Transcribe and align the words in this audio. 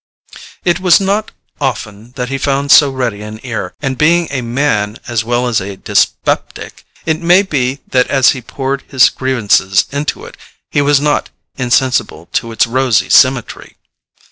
It 0.65 0.79
was 0.79 0.99
not 0.99 1.29
often 1.59 2.13
that 2.13 2.29
he 2.29 2.39
found 2.39 2.71
so 2.71 2.89
ready 2.89 3.21
an 3.21 3.39
ear; 3.43 3.75
and, 3.83 3.99
being 3.99 4.27
a 4.31 4.41
man 4.41 4.97
as 5.07 5.23
well 5.23 5.45
as 5.47 5.61
a 5.61 5.77
dyspeptic, 5.77 6.85
it 7.05 7.21
may 7.21 7.43
be 7.43 7.81
that 7.91 8.07
as 8.07 8.31
he 8.31 8.41
poured 8.41 8.81
his 8.87 9.09
grievances 9.11 9.85
into 9.91 10.25
it 10.25 10.37
he 10.71 10.81
was 10.81 10.99
not 10.99 11.29
insensible 11.55 12.29
to 12.33 12.51
its 12.51 12.65
rosy 12.65 13.09
symmetry. 13.11 13.75